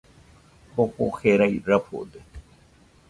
Jofo 0.77 1.07
jerai 1.17 1.61
rafode 1.69 2.19